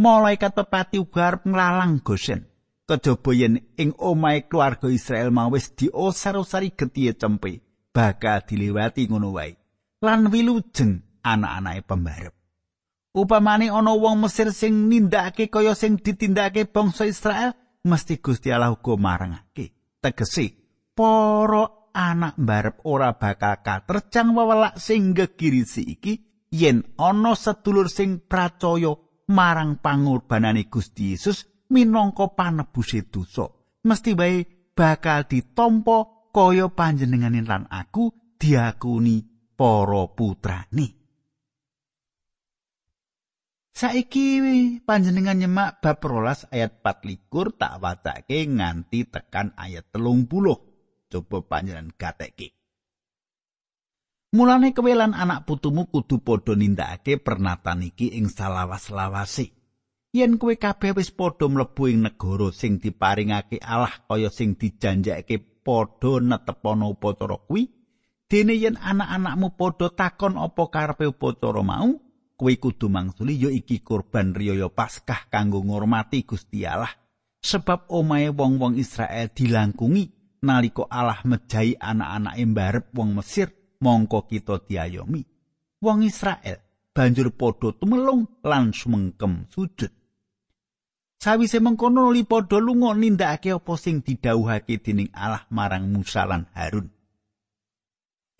Malaikat 0.00 0.56
pepati 0.56 0.96
uga 0.98 1.30
arep 1.30 1.42
nglalang 1.46 2.00
Gosen. 2.00 2.48
Kejaba 2.82 3.30
yen 3.30 3.62
ing 3.78 3.94
omahe 3.94 4.50
keluarga 4.50 4.90
Israel 4.90 5.30
mau 5.30 5.54
wis 5.54 5.70
diosar-osari 5.78 6.74
getihe 6.74 7.14
cempe 7.14 7.62
bakal 7.94 8.42
dilewati 8.42 9.06
ngono 9.06 9.38
wae 9.38 9.54
lan 10.02 10.26
wilujeng 10.26 11.22
anak-anake 11.22 11.86
pembarep. 11.86 12.34
Upamane 13.14 13.70
ana 13.70 13.94
wong 13.94 14.26
Mesir 14.26 14.50
sing 14.50 14.90
nindakake 14.90 15.46
kaya 15.46 15.78
sing 15.78 16.00
ditindakake 16.00 16.66
bangsa 16.66 17.06
Israel 17.06 17.54
mesti 17.86 18.18
Gusti 18.18 18.50
Allah 18.50 18.74
uga 18.74 18.98
marangake 18.98 19.81
tegese 20.02 20.46
para 20.98 21.94
anak 21.94 22.34
mbarep 22.36 22.76
ora 22.90 23.14
bakal 23.14 23.62
katerjang 23.62 24.34
wewelak 24.34 24.76
sing 24.76 25.14
gegirisi 25.14 25.86
iki 25.86 26.12
yen 26.50 26.82
ana 26.98 27.32
sedulur 27.38 27.86
sing 27.86 28.26
pracaya 28.26 28.92
marang 29.30 29.78
pangorbanane 29.78 30.66
Gusti 30.66 31.14
Yesus 31.14 31.46
minangka 31.72 32.34
panebuse 32.36 33.08
dosa. 33.08 33.48
Mesti 33.86 34.12
wae 34.18 34.44
bakal 34.76 35.24
ditampa 35.30 36.28
kaya 36.34 36.68
panjenengane 36.68 37.44
lan 37.46 37.64
aku 37.70 38.36
diakuni 38.36 39.24
para 39.56 40.10
putrane 40.12 41.01
Saiki 43.72 44.36
panjenengan 44.84 45.40
nyemak 45.40 45.80
bab 45.80 46.04
rolas 46.04 46.44
ayat 46.52 46.84
4 46.84 47.56
tak 47.56 47.80
watake 47.80 48.44
nganti 48.44 49.08
tekan 49.08 49.56
ayat 49.56 49.88
telung 49.88 50.28
puluh. 50.28 50.60
Coba 51.08 51.40
panjenengan 51.40 51.88
gateki. 51.96 52.52
Mulane 54.32 54.72
kewelan 54.72 55.12
anak 55.12 55.44
putumu 55.44 55.88
kudu 55.92 56.24
padha 56.24 56.56
nindakake 56.56 57.20
pernatan 57.20 57.84
iki 57.84 58.16
ing 58.16 58.32
salawas-lawase. 58.32 59.52
Yen 60.12 60.40
kowe 60.40 60.56
kabeh 60.56 60.92
wis 60.96 61.12
padha 61.12 61.48
mlebu 61.48 61.88
ing 61.88 62.04
negara 62.04 62.48
sing 62.52 62.80
diparingake 62.80 63.60
Allah 63.60 63.92
kaya 64.08 64.28
sing 64.32 64.56
dijanjekake 64.56 65.64
padha 65.64 66.20
netepono 66.20 66.92
upacara 66.92 67.40
kuwi, 67.44 67.72
dene 68.28 68.56
yen 68.56 68.76
anak-anakmu 68.80 69.56
padha 69.56 69.88
takon 69.92 70.40
apa 70.40 70.64
karepe 70.68 71.08
upacara 71.12 71.60
mau, 71.60 71.92
kowe 72.42 72.58
kudu 72.58 72.90
mangsuli 72.90 73.38
ya 73.38 73.54
iki 73.54 73.86
kurban 73.86 74.34
riyaya 74.34 74.66
Paskah 74.66 75.30
kanggo 75.30 75.62
ngurmati 75.62 76.26
Gusti 76.26 76.66
Allah. 76.66 76.90
Sebab 77.38 77.86
omahe 77.86 78.34
wong-wong 78.34 78.74
Israel 78.82 79.30
dilangkungi 79.30 80.10
nalika 80.42 80.90
Allah 80.90 81.22
mejahi 81.22 81.78
anak-anake 81.78 82.42
mbarep 82.50 82.86
wong 82.98 83.14
Mesir 83.14 83.78
mongko 83.78 84.26
kita 84.26 84.58
diayomi. 84.66 85.22
Wong 85.78 86.02
Israel 86.02 86.90
banjur 86.90 87.30
padha 87.30 87.78
tumelung 87.78 88.26
lan 88.42 88.74
sumengkem 88.74 89.46
sujud. 89.46 89.90
Sawise 91.22 91.62
mengkono 91.62 92.10
li 92.10 92.26
padha 92.26 92.58
lunga 92.58 92.90
nindakake 92.98 93.54
apa 93.54 93.78
sing 93.78 94.02
didhawuhake 94.02 94.82
dening 94.82 95.14
Allah 95.14 95.46
marang 95.54 95.86
Musa 95.94 96.26
lan 96.26 96.50
Harun. 96.58 96.90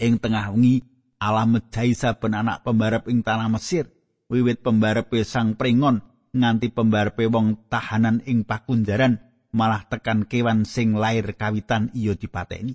Ing 0.03 0.19
tengah 0.19 0.51
wengi 0.51 0.92
Allah 1.23 1.47
mejahi 1.47 1.95
saben 1.95 2.35
anak 2.35 2.67
pembarep 2.67 3.07
ing 3.07 3.23
tanah 3.23 3.47
Mesir, 3.47 3.87
wiwit 4.27 4.59
pembarepe 4.67 5.23
sang 5.23 5.55
pringon 5.55 6.03
nganti 6.35 6.75
pembarepe 6.75 7.31
wong 7.31 7.71
tahanan 7.71 8.27
ing 8.27 8.43
pakunjaran 8.43 9.23
malah 9.55 9.87
tekan 9.87 10.27
kewan 10.27 10.67
sing 10.67 10.99
lair 10.99 11.39
kawitan 11.39 11.95
iya 11.95 12.19
dipateni. 12.19 12.75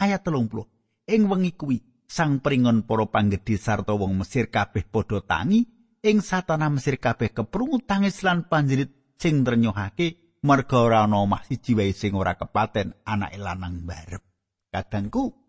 Ayat 0.00 0.24
30. 0.24 0.64
Ing 1.12 1.28
wengi 1.28 1.52
kuwi 1.52 1.84
sang 2.08 2.40
pringon 2.40 2.88
para 2.88 3.04
panggedhe 3.04 3.60
sarta 3.60 3.92
wong 3.92 4.16
Mesir 4.16 4.48
kabeh 4.48 4.88
padha 4.88 5.20
tangi 5.20 5.68
ing 6.00 6.24
satana 6.24 6.72
Mesir 6.72 6.96
kabeh 6.96 7.36
keprungu 7.36 7.84
tangis 7.84 8.24
lan 8.24 8.48
panjerit 8.48 8.88
sing 9.20 9.44
trenyohake 9.44 10.40
merga 10.40 10.78
ora 10.80 10.98
ana 11.04 11.20
omah 11.20 11.44
siji 11.44 11.76
wae 11.76 11.92
sing 11.92 12.16
ora 12.16 12.32
kepaten 12.36 12.96
anake 13.04 13.36
lanang 13.36 13.84
barep 13.84 14.24
kadangku 14.72 15.43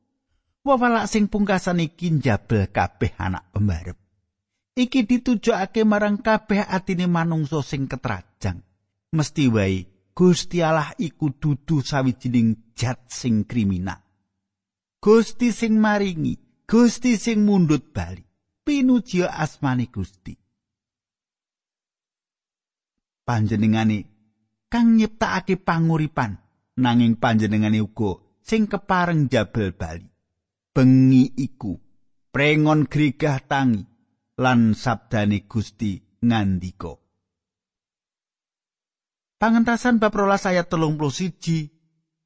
wewalak 0.66 1.06
sing 1.06 1.30
pungkasan 1.30 1.86
iki 1.86 2.10
njabel 2.10 2.68
kabeh 2.74 3.14
anak 3.22 3.46
pembarep 3.54 3.98
iki 4.74 5.06
ditujokake 5.06 5.86
marang 5.86 6.18
kabeh 6.20 6.66
atine 6.66 7.06
manungsa 7.06 7.62
sing 7.62 7.86
ketrajang 7.86 8.60
mesti 9.14 9.46
wae 9.48 9.96
Gusti 10.16 10.64
Allah 10.64 10.96
iku 10.96 11.28
dudu 11.36 11.84
sawijining 11.84 12.72
jat 12.72 13.12
sing 13.12 13.44
kriminal. 13.44 14.00
Gusti 15.04 15.52
sing 15.52 15.76
maringi, 15.76 16.40
Gusti 16.64 17.20
sing 17.20 17.44
mundut 17.44 17.92
bali. 17.92 18.24
Pinuji 18.64 19.28
asmane 19.28 19.92
Gusti. 19.92 20.32
Panjenengane 23.28 24.00
kang 24.72 24.96
nyiptakake 24.96 25.60
panguripan 25.60 26.40
nanging 26.80 27.20
panjenengane 27.20 27.84
uga 27.84 28.24
sing 28.40 28.72
kepareng 28.72 29.28
jabel 29.28 29.76
bali. 29.76 30.08
Bengi 30.76 31.32
iku 31.40 31.72
prengon 32.36 32.84
grigah 32.84 33.40
tangi 33.40 33.88
lan 34.36 34.76
sabdane 34.76 35.48
Gusti 35.48 36.04
ngandika. 36.20 37.00
Pangentasan 39.40 40.04
bab 40.04 40.12
rolas 40.12 40.44
ayat 40.44 40.68
telung 40.68 41.00
puluh 41.00 41.16
siji 41.16 41.72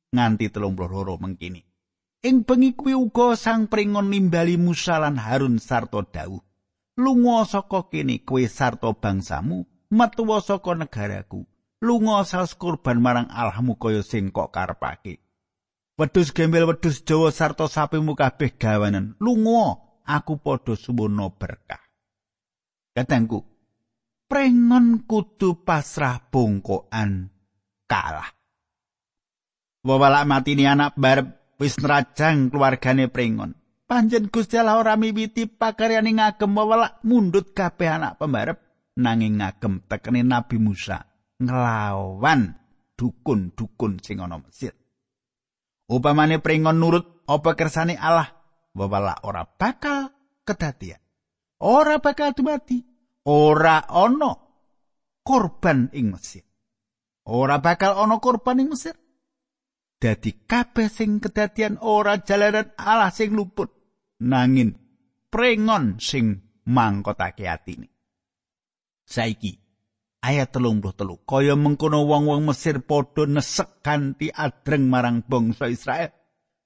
nganti 0.09 0.49
telung 0.49 0.73
puluh 0.73 0.89
loro 0.89 1.21
mengkini. 1.21 1.61
Ing 2.25 2.41
bengi 2.41 2.73
kuwi 2.73 2.97
uga 2.97 3.37
sang 3.37 3.69
pringon 3.69 4.09
nimbali 4.09 4.57
Musa 4.57 4.97
lan 4.97 5.21
Harun 5.21 5.61
sarta 5.61 6.01
dawuh. 6.01 6.41
Lunga 6.97 7.45
saka 7.45 7.85
kene 7.85 8.25
kowe 8.25 8.41
sarta 8.49 8.89
bangsamu, 8.97 9.61
metu 9.93 10.25
saka 10.41 10.73
negaraku. 10.73 11.45
Lunga 11.85 12.25
saus 12.25 12.57
kurban 12.57 12.97
marang 12.97 13.29
Allahmu 13.29 13.77
kaya 13.77 14.01
sing 14.01 14.33
kok 14.33 14.49
karepake. 14.49 15.28
Wedhus 15.99 16.31
gembel 16.31 16.63
wedhus 16.63 17.03
Jawa 17.03 17.27
sarta 17.27 17.67
sapimu 17.67 18.15
kabeh 18.15 18.55
gawanen. 18.55 19.19
Lunga, 19.19 19.75
aku 20.07 20.39
padha 20.39 20.79
suwono 20.79 21.35
berkah. 21.35 21.83
Katengku, 22.95 23.43
prengon 24.31 25.03
kudu 25.03 25.59
pasrah 25.67 26.23
bongkoan 26.31 27.27
kalah. 27.83 28.31
Wawalak 29.83 30.23
mati 30.23 30.55
ni 30.55 30.63
anak 30.63 30.95
barep 30.95 31.59
wis 31.59 31.75
nerajang 31.83 32.47
keluargane 32.47 33.11
prengon. 33.11 33.59
Panjen 33.83 34.31
Gusti 34.31 34.55
Allah 34.55 34.79
ora 34.79 34.95
miwiti 34.95 35.51
pakaryane 35.51 36.15
ngagem 36.15 36.55
wawalak 36.55 37.03
mundut 37.03 37.51
kabeh 37.51 37.91
anak 37.91 38.15
pembarep 38.15 38.55
nanging 38.95 39.43
ngagem 39.43 39.83
tekene 39.83 40.23
Nabi 40.23 40.63
Musa 40.63 41.03
nglawan 41.43 42.55
dukun-dukun 42.95 43.99
sing 43.99 44.23
ana 44.23 44.39
Mesir. 44.39 44.71
Upamane 45.89 46.37
prengon 46.37 46.77
nurut 46.77 47.25
apa 47.25 47.57
kersane 47.57 47.97
Allah, 47.97 48.29
wawalak 48.77 49.25
ora 49.25 49.43
bakal 49.43 50.13
kedadian. 50.45 51.01
Ora 51.59 51.97
bakal 51.97 52.37
dumati. 52.37 52.89
ora 53.29 53.85
ana 53.85 54.31
korban 55.21 55.93
ing 55.93 56.15
Mesir. 56.15 56.45
Ora 57.29 57.61
bakal 57.61 57.99
ana 57.99 58.17
korban 58.17 58.63
ing 58.63 58.73
Mesir. 58.73 58.95
Dadi 59.99 60.47
kabeh 60.47 60.87
sing 60.87 61.19
kedadian 61.19 61.75
ora 61.83 62.23
jalaran 62.23 62.71
Allah 62.79 63.11
sing 63.11 63.35
luput 63.35 63.67
nangin 64.23 64.79
prengon 65.27 65.99
sing 65.99 66.39
mangkotake 66.65 67.45
atine. 67.45 67.91
Saiki 69.03 69.58
ayat 70.19 70.51
telung 70.51 70.83
puluh 70.83 70.95
telu. 70.95 71.15
Kaya 71.23 71.55
mengkono 71.55 72.03
wong-wong 72.03 72.43
Mesir 72.47 72.83
padha 72.83 73.25
nesek 73.25 73.83
kanthi 73.83 74.31
adreng 74.31 74.87
marang 74.91 75.23
bangsa 75.23 75.71
Israel 75.71 76.11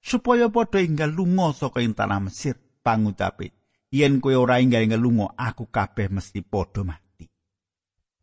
supaya 0.02 0.50
padha 0.50 0.82
inggal 0.82 1.14
lunga 1.14 1.54
saka 1.54 1.80
ing 1.80 1.94
tanah 1.94 2.20
Mesir. 2.30 2.58
Pangucape 2.84 3.56
yen 3.96 4.20
kowe 4.20 4.36
ora 4.36 4.60
enggal 4.60 5.00
lunga 5.00 5.32
aku 5.40 5.72
kabeh 5.72 6.12
mesti 6.12 6.44
padha 6.44 6.84
mati. 6.84 7.24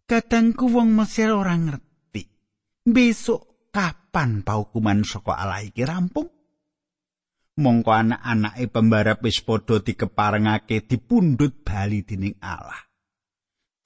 Kadangku 0.06 0.70
wong 0.70 0.94
Mesir 0.94 1.34
ora 1.34 1.58
ngerti 1.58 2.30
besok 2.86 3.72
kapan 3.74 4.46
paukuman 4.46 5.02
saka 5.02 5.34
Allah 5.40 5.66
iki 5.66 5.82
rampung? 5.82 6.30
Mongko 7.58 7.90
anak-anake 7.90 8.70
pembarap 8.70 9.20
wis 9.26 9.42
padha 9.42 9.82
dikeparengake 9.82 10.86
dipundhut 10.86 11.66
bali 11.66 12.06
dening 12.06 12.38
Allah 12.38 12.91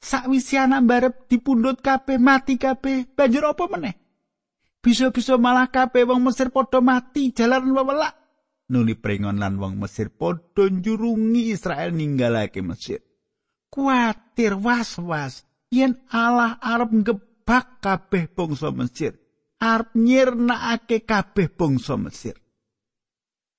sakwisi 0.05 0.61
anak 0.61 0.85
barep 0.85 1.15
dipundhut 1.25 1.81
kabeh 1.81 2.21
mati 2.21 2.61
kabeh 2.61 3.09
banjur 3.17 3.49
apa 3.49 3.65
meneh 3.65 3.95
bisa-bisa 4.85 5.41
malah 5.41 5.73
kabeh 5.73 6.05
wong 6.05 6.29
Mesir 6.29 6.53
padha 6.53 6.77
mati 6.77 7.33
jalan 7.33 7.73
wewelak 7.73 8.13
nuli 8.69 8.93
pringon 8.93 9.41
lan 9.41 9.57
wong 9.57 9.81
Mesir 9.81 10.13
padha 10.13 10.69
njurungi 10.69 11.49
Israel 11.49 11.93
ninggalake 11.97 12.61
Mesir. 12.61 13.01
Kuatir 13.69 14.55
was-was 14.55 15.43
yen 15.73 15.99
Allah 16.07 16.61
arep 16.63 16.95
ngebak 16.95 17.83
kabeh 17.83 18.31
bangsa 18.31 18.71
Mesir, 18.71 19.19
arep 19.59 19.91
nyirnakake 19.97 21.03
kabeh 21.03 21.51
bangsa 21.51 21.99
Mesir. 21.99 22.37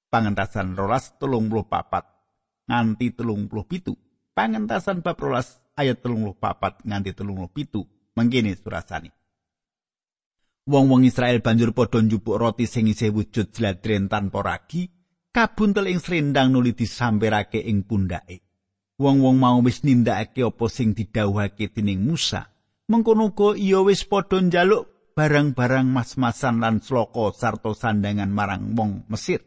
Pangentasan 0.08 0.78
rolas 0.78 1.18
telung 1.18 1.50
puluh 1.50 1.66
papat 1.66 2.06
nganti 2.70 3.12
telung 3.18 3.50
puluh 3.50 3.66
pitu. 3.68 3.92
Pangentasan 4.32 5.04
bab 5.04 5.20
rolas 5.20 5.60
ayat 5.76 6.00
telung 6.00 6.24
puluh 6.24 6.36
papat 6.40 6.80
nganti 6.82 7.12
telung. 7.12 7.44
Mengkini 8.16 8.56
surasani. 8.56 9.12
Wong-wong 10.66 11.04
Israel 11.04 11.44
banjur 11.44 11.76
padha 11.76 12.00
njupuk 12.00 12.40
roti 12.40 12.64
sing 12.64 12.88
isih 12.88 13.12
wujud 13.12 13.52
jladren 13.52 14.08
tanpa 14.08 14.40
ragi 14.42 14.88
kabuntel 15.30 15.86
ing 15.92 16.00
srendang 16.00 16.50
nuli 16.50 16.72
disampirake 16.72 17.60
ing 17.60 17.84
pundhake. 17.84 18.42
Wong-wong 18.96 19.36
mau 19.36 19.60
wis 19.60 19.84
nindakake 19.84 20.42
apa 20.42 20.66
sing 20.72 20.96
didhawuhake 20.96 21.70
dening 21.76 22.08
Musa. 22.08 22.48
Mengkono 22.88 23.36
uga 23.36 23.52
iya 23.52 23.84
wis 23.84 24.08
padha 24.08 24.40
njaluk 24.40 25.12
barang-barang 25.12 25.86
mas-masan 25.86 26.64
lan 26.64 26.80
sloka 26.80 27.36
sarta 27.36 27.76
sandangan 27.76 28.32
marang 28.32 28.72
wong 28.72 29.04
Mesir. 29.12 29.44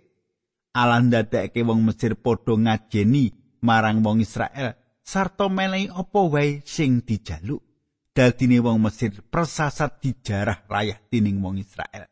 Allah 0.78 1.02
ndadekake 1.02 1.66
wong 1.66 1.82
Mesir 1.90 2.14
padha 2.22 2.54
ngajeni 2.54 3.34
marang 3.66 4.06
wong 4.06 4.22
Israel 4.22 4.78
sarta 5.10 5.50
menehi 5.50 5.90
apa 5.90 6.22
wae 6.30 6.62
sing 6.62 7.02
dijaluk. 7.02 7.66
Dadine 8.14 8.62
wong 8.62 8.78
Mesir 8.86 9.26
persasat 9.26 10.02
dijarah 10.04 10.70
layah 10.70 11.00
dening 11.10 11.42
wong 11.42 11.58
Israel. 11.58 12.06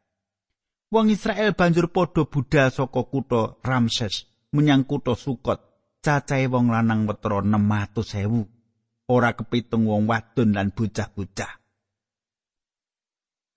Wong 0.89 1.13
Israel 1.13 1.53
banjur 1.53 1.93
padha 1.93 2.25
budal 2.25 2.73
saka 2.73 3.01
kutha 3.05 3.59
Ramses 3.61 4.25
menyang 4.55 4.89
kutha 4.89 5.13
Sukot. 5.13 5.61
Cacahe 6.01 6.47
wong 6.47 6.71
lanang 6.73 7.05
wetara 7.09 7.43
600.000. 7.43 9.11
Ora 9.11 9.35
kepitung 9.35 9.85
wong 9.89 10.07
wadon 10.07 10.55
lan 10.55 10.71
bocah-bocah. 10.71 11.53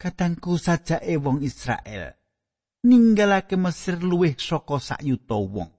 Katangku 0.01 0.57
sajake 0.59 1.17
wong 1.21 1.45
Israel 1.45 2.17
ninggalake 2.83 3.57
Mesir 3.61 4.01
luwih 4.01 4.35
saka 4.37 4.81
sak 4.81 5.01
yuta 5.05 5.37
wong. 5.37 5.71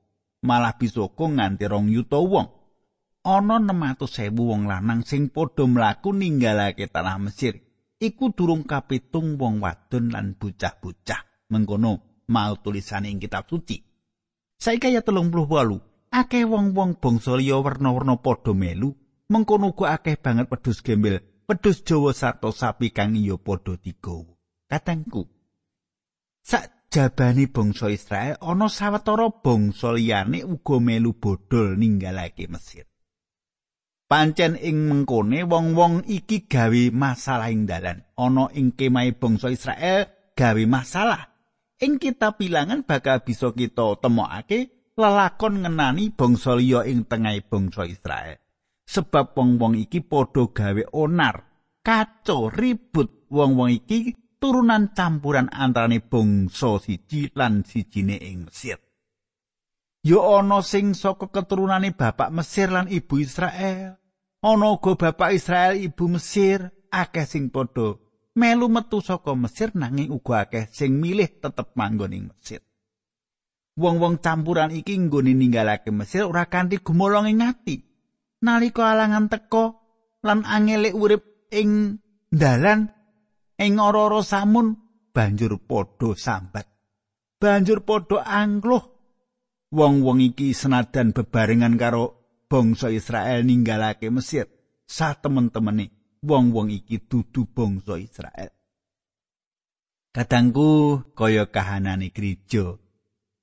Malah 0.42 0.78
bisa 0.78 1.06
nganti 1.06 1.66
rong 1.70 1.90
yuta 1.92 2.18
wong. 2.18 2.61
Ana 3.22 3.62
600.000 3.62 4.34
wong 4.34 4.66
lanang 4.66 5.06
sing 5.06 5.30
padha 5.30 5.70
mlaku 5.70 6.10
ninggalake 6.14 6.90
tanah 6.90 7.22
Mesir. 7.22 7.62
Iku 8.02 8.34
durung 8.34 8.66
kapitung 8.66 9.38
wong 9.38 9.62
wadon 9.62 10.10
lan 10.10 10.34
bocah-bocah. 10.42 11.32
mengkono 11.52 12.24
mau 12.32 12.56
tulisane 12.64 13.12
ing 13.12 13.20
kitab 13.20 13.46
suci. 13.52 13.84
Saiki 14.56 14.96
ya 14.96 15.04
38. 15.04 15.92
Akeh 16.12 16.44
wong-wong 16.44 17.00
bangsa 17.00 17.40
liya 17.40 17.64
werna-werna 17.64 18.20
padha 18.20 18.52
melu, 18.52 18.92
mengkono 19.32 19.72
uga 19.72 19.96
akeh 19.96 20.20
banget 20.20 20.52
wedhus 20.52 20.84
gembel, 20.84 21.24
wedhus 21.48 21.88
Jawa 21.88 22.12
sarta 22.12 22.52
sapi 22.52 22.92
kang 22.92 23.16
iya 23.16 23.40
padha 23.40 23.80
digawa. 23.80 24.36
Katengku. 24.68 25.24
Sak 26.44 26.92
jabani 26.92 27.48
bangsa 27.48 27.88
Israel 27.88 28.36
ana 28.44 28.68
sawetara 28.68 29.32
bangsa 29.40 29.96
liyane 29.96 30.44
uga 30.44 30.84
melu 30.84 31.16
bodol 31.16 31.80
ninggalake 31.80 32.52
Mesir. 32.52 32.91
Pancen 34.12 34.60
ing 34.60 34.92
mengkone 34.92 35.48
wong-wong 35.48 36.04
iki 36.04 36.44
gawe 36.44 36.92
masalah 36.92 37.48
ing 37.48 37.64
dalan. 37.64 38.04
Ana 38.20 38.52
ing 38.52 38.76
kemahe 38.76 39.16
bangsa 39.16 39.48
Israel 39.48 40.36
gawe 40.36 40.64
masalah. 40.68 41.32
ing 41.82 41.98
kitab 41.98 42.38
bilangan 42.38 42.86
bakal 42.86 43.26
bisa 43.26 43.50
kita 43.58 43.98
temokake 43.98 44.94
lelakon 44.94 45.66
ngenani 45.66 46.14
bangsa 46.14 46.54
liya 46.54 46.86
ing 46.86 47.10
tengahing 47.10 47.48
bangsa 47.50 47.90
Israel. 47.90 48.38
Sebab 48.86 49.34
wong-wong 49.34 49.80
iki 49.80 50.04
padha 50.04 50.52
gawe 50.52 50.84
onar, 50.92 51.36
kaco, 51.82 52.52
ribut. 52.52 53.32
Wong-wong 53.32 53.72
iki 53.72 54.12
turunan 54.36 54.92
campuran 54.92 55.48
antarane 55.48 56.04
bangsa 56.04 56.84
siji 56.84 57.32
lan 57.32 57.64
sijine 57.64 58.20
ing 58.20 58.52
Mesir. 58.52 58.76
ya 60.02 60.18
ana 60.18 60.66
sing 60.66 60.98
saka 60.98 61.30
keturunane 61.30 61.94
bapak 61.94 62.34
Mesir 62.34 62.74
lan 62.74 62.90
ibu 62.90 63.22
Israel. 63.22 64.01
Ana 64.42 64.74
uga 64.74 64.98
bapak 64.98 65.38
Israel 65.38 65.78
ibu 65.78 66.18
Mesir, 66.18 66.66
akeh 66.90 67.30
sing 67.30 67.54
padha 67.54 68.02
melu 68.34 68.74
metu 68.74 68.98
saka 68.98 69.38
Mesir 69.38 69.70
nanging 69.78 70.10
uga 70.10 70.50
akeh 70.50 70.66
sing 70.74 70.98
milih 70.98 71.30
tetep 71.38 71.78
manggon 71.78 72.18
ing 72.18 72.26
Mesir. 72.34 72.66
Wong-wong 73.78 74.18
campuran 74.18 74.74
iki 74.74 74.98
nggone 74.98 75.38
ninggalake 75.38 75.94
Mesir 75.94 76.26
ora 76.26 76.50
kanthi 76.50 76.82
gumolong 76.82 77.30
ing 77.30 77.46
ati. 77.46 77.86
Nalika 78.42 78.90
alangan 78.90 79.30
teka 79.30 79.78
lan 80.26 80.42
angele 80.42 80.90
urip 80.90 81.48
ing 81.54 82.02
dalan 82.34 82.90
ing 83.62 83.74
ora-ora 83.78 84.26
samun 84.26 84.74
banjur 85.14 85.62
padha 85.62 86.18
sambat. 86.18 86.66
Banjur 87.38 87.86
padha 87.86 88.26
angluh. 88.26 88.90
Wong-wong 89.72 90.20
iki 90.20 90.52
senadan 90.52 91.14
bebarengan 91.14 91.78
karo 91.78 92.21
bangsa 92.52 92.92
Israel 92.92 93.48
ninggalake 93.48 94.12
Mesir, 94.12 94.52
sa 94.84 95.16
temen-temene 95.16 96.20
wong-wong 96.20 96.68
iki 96.76 97.00
dudu 97.08 97.48
bangsa 97.48 97.96
Israel. 97.96 98.52
Kadangku 100.12 101.00
kaya 101.16 101.48
kahanane 101.48 102.12
gereja 102.12 102.76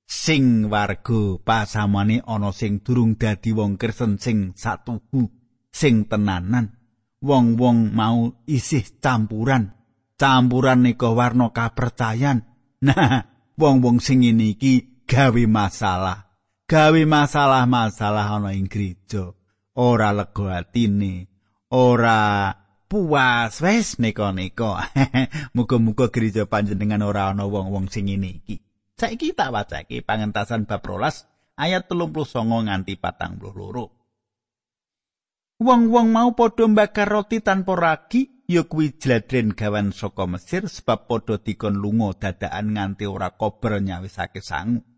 sing 0.05 0.69
warga 0.69 1.41
pasamane 1.41 2.21
ana 2.29 2.53
sing 2.53 2.85
durung 2.85 3.17
dadi 3.17 3.49
wong 3.49 3.81
Kristen 3.81 4.21
sing 4.21 4.53
satuhu 4.53 5.25
sing 5.73 6.05
tenanan 6.05 6.77
wong-wong 7.25 7.89
mau 7.89 8.37
isih 8.45 8.85
campuran 9.01 9.79
campuran 10.19 10.83
nika 10.83 11.09
warna 11.15 11.49
kapercayan. 11.55 12.43
Nah, 12.83 13.23
wong-wong 13.55 14.03
sing 14.03 14.21
ngene 14.21 14.59
iki 14.59 15.03
gawe 15.07 15.43
masalah. 15.47 16.28
Gawe 16.69 17.01
masalah-masalah 17.01 18.29
ana 18.29 18.53
ing 18.53 18.69
gereja. 18.69 19.33
Ora 19.73 20.13
lega 20.13 20.61
atine, 20.61 21.25
ora 21.73 22.53
puas 22.85 23.57
wis 23.57 23.97
nika-nika. 23.97 24.85
Muga-muga 25.57 26.13
gereja 26.13 26.45
panjenengan 26.45 27.01
ora 27.01 27.33
ana 27.33 27.49
wong-wong 27.49 27.89
sing 27.89 28.05
ngene 28.05 28.45
iki. 28.45 28.61
Saiki 29.01 29.33
tak 29.33 29.49
wacake 29.49 30.05
pangentasan 30.05 30.69
bab 30.69 30.85
12 30.85 31.57
ayat 31.57 31.89
39 31.89 32.37
nganti 32.37 33.01
42. 33.01 35.65
Wong-wong 35.65 36.07
mau 36.13 36.37
padha 36.37 36.69
mbakar 36.69 37.09
roti 37.09 37.41
tanpa 37.41 37.73
ragi 37.73 38.45
ya 38.45 38.69
kuwi 38.69 38.93
jladren 38.93 39.57
gawan 39.57 39.89
saka 39.89 40.29
Mesir 40.29 40.69
sebab 40.69 41.09
padha 41.09 41.41
dikon 41.41 41.81
lunga 41.81 42.13
dadakan 42.13 42.77
nganti 42.77 43.09
ora 43.09 43.33
kober 43.33 43.81
nyawisake 43.81 44.45
sangu. 44.45 44.88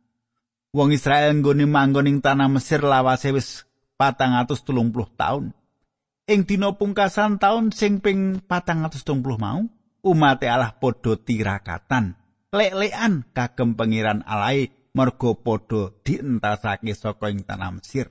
Wong 0.72 0.96
Israel 0.96 1.36
nggone 1.36 1.68
manggon 1.68 2.08
ing 2.08 2.24
tanah 2.24 2.48
Mesir 2.48 2.80
lawase 2.80 3.36
wis 3.36 3.68
430 4.00 5.20
taun. 5.20 5.52
Ing 6.32 6.48
dina 6.48 6.72
pungkasan 6.72 7.44
taun 7.44 7.76
sing 7.76 8.00
ping 8.00 8.40
430 8.48 9.04
mau, 9.36 9.68
umat 10.08 10.40
Allah 10.48 10.72
padha 10.72 11.20
tirakatan, 11.20 12.16
lek-lekan 12.56 13.28
kagem 13.36 13.76
pangeran 13.76 14.24
alai 14.24 14.72
merga 14.96 15.36
padha 15.36 15.92
dientasake 16.08 16.96
saka 16.96 17.28
ing 17.28 17.44
tanah 17.44 17.76
Mesir. 17.76 18.08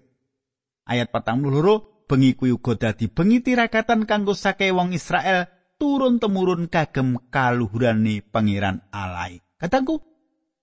Ayat 0.84 1.08
42 1.16 2.04
bengi 2.04 2.36
kuwi 2.36 2.52
uga 2.52 2.76
dadi 2.76 3.08
bengi 3.08 3.40
tirakatan 3.40 4.04
kanggo 4.04 4.36
sake 4.36 4.68
wong 4.68 4.92
Israel 4.92 5.48
turun 5.80 6.20
temurun 6.20 6.68
kagem 6.68 7.16
kaluhurane 7.32 8.20
pangeran 8.20 8.84
alai. 8.92 9.40
Katangku 9.56 10.09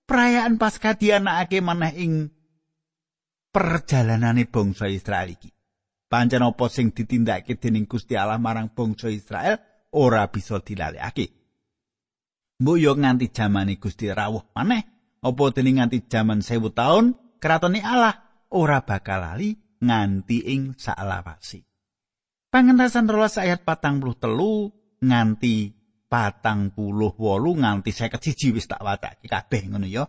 perayaan 0.08 0.56
Paskah 0.56 0.96
dianakake 0.96 1.60
maneh 1.60 1.92
ing 2.00 2.12
perjalanane 3.52 4.48
bangsa 4.48 4.88
Israel 4.88 5.36
iki. 5.36 5.52
Pancen 6.08 6.40
apa 6.40 6.72
sing 6.72 6.96
ditindakake 6.96 7.60
dening 7.60 7.84
Gusti 7.84 8.16
Allah 8.16 8.40
marang 8.40 8.72
bangsa 8.72 9.12
Israel 9.12 9.60
ora 9.92 10.24
bisa 10.32 10.56
dilalekake. 10.64 11.36
Mbok 12.58 12.76
yo 12.80 12.96
nganti 12.96 13.28
jamane 13.28 13.76
Gusti 13.76 14.08
rawuh 14.08 14.48
maneh, 14.56 14.82
apa 15.20 15.42
dening 15.52 15.84
nganti 15.84 16.08
jaman 16.08 16.40
sewu 16.40 16.72
taun 16.72 17.12
kratone 17.36 17.84
Allah 17.84 18.16
ora 18.50 18.80
bakal 18.82 19.20
lali 19.20 19.52
nganti 19.84 20.48
ing 20.48 20.74
salawasi. 20.74 21.60
Pangentasan 22.48 23.06
rolas 23.06 23.36
ayat 23.36 23.62
patang 23.62 24.00
puluh 24.00 24.16
telu 24.16 24.72
nganti 25.04 25.77
patang 26.08 26.72
puluh 26.72 27.12
wolu 27.14 27.60
nganti 27.60 27.92
saya 27.92 28.08
keciji 28.08 28.56
wis 28.56 28.66
tak 28.66 28.80
wataki 28.80 29.28
kabeh 29.28 29.68
ngono 29.68 29.86
ya. 29.86 30.08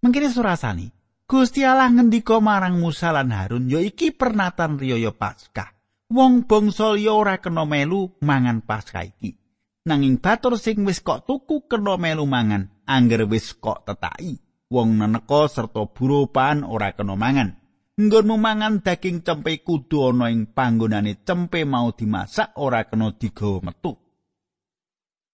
Mengkini 0.00 0.32
surasani, 0.32 0.86
Gusti 1.28 1.62
Allah 1.62 1.92
ngendika 1.92 2.40
marang 2.40 2.80
Musa 2.80 3.12
lan 3.12 3.30
Harun 3.30 3.68
ya 3.68 3.84
iki 3.84 4.16
pernatan 4.16 4.80
riyaya 4.80 5.12
Paskah. 5.12 5.76
Wong 6.08 6.48
bangsa 6.48 6.96
liya 6.96 7.12
ora 7.12 7.36
kena 7.36 7.68
melu 7.68 8.16
mangan 8.24 8.64
Paskah 8.64 9.04
iki. 9.04 9.36
Nanging 9.84 10.24
batur 10.24 10.56
sing 10.56 10.88
wis 10.88 11.04
kok 11.04 11.28
tuku 11.28 11.68
kena 11.68 12.00
melu 12.00 12.24
mangan, 12.24 12.72
angger 12.88 13.28
wis 13.28 13.52
kok 13.60 13.84
tetaki. 13.84 14.40
Wong 14.72 14.96
neneka 14.96 15.52
serta 15.52 15.84
burupan 15.84 16.64
ora 16.64 16.96
kena 16.96 17.12
mangan. 17.12 17.58
nggonmu 17.98 18.38
mangan 18.38 18.78
daging 18.78 19.26
cempe 19.26 19.58
kudu 19.66 20.14
ana 20.14 20.30
ing 20.30 20.54
panggonane 20.54 21.18
cempe 21.26 21.66
mau 21.66 21.90
dimasak 21.90 22.54
ora 22.62 22.86
kena 22.86 23.10
digawa 23.18 23.58
metu. 23.66 24.07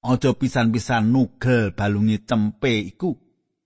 Aja 0.05 0.37
pisan-pisan 0.37 1.09
nugel 1.09 1.73
balungi 1.73 2.21
cempe 2.29 2.77
iku. 2.93 3.17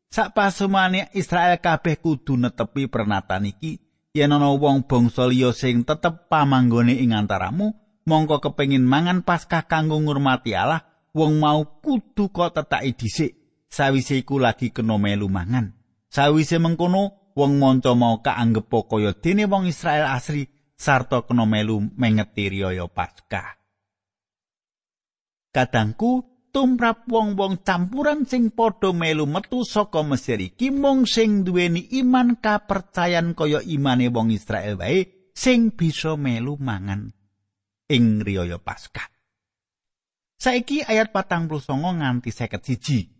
Sak 0.06 0.38
pasumane 0.38 1.10
Israel 1.18 1.58
kabeh 1.58 1.98
kudu 1.98 2.38
netepi 2.38 2.86
pernatan 2.86 3.50
iki 3.50 3.82
yen 4.14 4.32
ana 4.32 4.54
wong 4.54 4.86
bangsa 4.86 5.26
liya 5.26 5.50
sing 5.50 5.82
tetep 5.82 6.30
pamanggone 6.30 6.94
ing 6.96 7.12
antaramu 7.12 7.74
mongko 8.08 8.40
kepengin 8.40 8.86
mangan 8.86 9.20
Paskah 9.26 9.68
kanggo 9.68 10.00
ngurmati 10.00 10.56
Allah 10.56 10.86
wong 11.12 11.42
mau 11.42 11.82
kudu 11.84 12.30
kok 12.32 12.54
tetaki 12.54 12.94
dhisik 12.94 13.30
sawise 13.66 14.22
iku 14.22 14.38
lagi 14.38 14.70
kena 14.70 14.96
melu 14.96 15.26
mangan. 15.26 15.74
Sawise 16.08 16.56
mengkono 16.56 17.34
wong 17.36 17.58
manca 17.58 17.92
mau 17.92 18.22
kaanggep 18.24 18.70
kaya 18.88 19.10
dene 19.12 19.44
wong 19.50 19.66
Israel 19.68 20.08
asri 20.14 20.46
sarta 20.78 21.20
kena 21.26 21.44
melu 21.44 21.82
mengeti 21.98 22.46
riyaya 22.48 22.86
Paskah. 22.86 23.57
Kadangku 25.48 26.28
tumrap 26.52 27.08
wong-wong 27.08 27.62
campuran 27.64 28.24
sing 28.24 28.50
padha 28.52 28.92
melu 28.92 29.24
metu 29.28 29.64
saka 29.64 30.04
Mesir 30.04 30.40
iki 30.40 30.74
mung 30.74 31.06
sing 31.08 31.44
duweni 31.44 31.88
iman 32.02 32.36
kapercayan 32.40 33.32
kaya 33.36 33.62
imane 33.64 34.12
wong 34.12 34.32
Israel 34.32 34.76
wae 34.80 35.30
sing 35.32 35.72
bisa 35.72 36.18
melu 36.18 36.58
mangan 36.58 37.12
ing 37.88 38.20
riyaya 38.20 38.60
Paskah. 38.60 39.08
Saiki 40.38 40.86
ayat 40.86 41.10
49 41.10 41.66
nganti 41.98 42.30
51. 42.30 43.18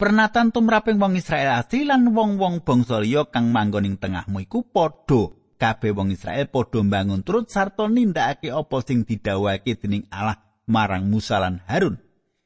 Pernatan 0.00 0.48
tumraping 0.48 0.96
wong 0.96 1.20
Israel 1.20 1.60
asli 1.60 1.84
lan 1.84 2.16
wong-wong 2.16 2.64
bangsa 2.64 3.04
liya 3.04 3.28
kang 3.28 3.52
manggon 3.52 3.84
ing 3.84 4.00
tengahmu 4.00 4.40
iku 4.48 4.64
padha 4.64 5.36
kabeh 5.60 5.92
wong 5.92 6.16
Israel 6.16 6.48
padha 6.48 6.80
mbangun 6.80 7.20
turut 7.20 7.52
sarta 7.52 7.84
nindakake 7.84 8.48
apa 8.48 8.76
sing 8.80 9.04
didhawuhake 9.04 9.76
dening 9.76 10.08
Allah 10.08 10.49
marang 10.70 11.10
Musa 11.10 11.42
lan 11.42 11.58
Harun. 11.66 11.98